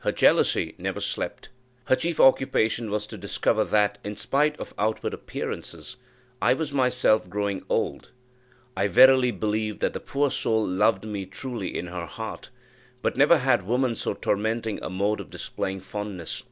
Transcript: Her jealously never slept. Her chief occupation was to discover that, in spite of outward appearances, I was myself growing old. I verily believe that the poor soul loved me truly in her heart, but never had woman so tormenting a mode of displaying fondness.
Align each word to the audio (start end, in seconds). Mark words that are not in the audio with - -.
Her 0.00 0.12
jealously 0.12 0.74
never 0.76 1.00
slept. 1.00 1.48
Her 1.86 1.96
chief 1.96 2.20
occupation 2.20 2.90
was 2.90 3.06
to 3.06 3.16
discover 3.16 3.64
that, 3.64 3.96
in 4.04 4.16
spite 4.16 4.54
of 4.60 4.74
outward 4.76 5.14
appearances, 5.14 5.96
I 6.42 6.52
was 6.52 6.74
myself 6.74 7.26
growing 7.30 7.64
old. 7.70 8.10
I 8.76 8.86
verily 8.86 9.30
believe 9.30 9.78
that 9.78 9.94
the 9.94 9.98
poor 9.98 10.30
soul 10.30 10.62
loved 10.62 11.06
me 11.06 11.24
truly 11.24 11.74
in 11.74 11.86
her 11.86 12.04
heart, 12.04 12.50
but 13.00 13.16
never 13.16 13.38
had 13.38 13.62
woman 13.62 13.94
so 13.96 14.12
tormenting 14.12 14.78
a 14.82 14.90
mode 14.90 15.20
of 15.20 15.30
displaying 15.30 15.80
fondness. 15.80 16.42